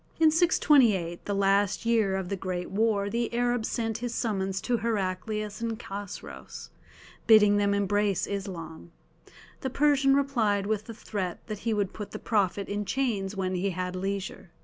[0.19, 4.77] In 628, the last year of the great war, the Arab sent his summons to
[4.77, 6.69] Heraclius and Chosroës,
[7.27, 8.91] bidding them embrace Islam.
[9.59, 13.53] The Persian replied with the threat that he would put the Prophet in chains when
[13.53, 14.49] he had leisure.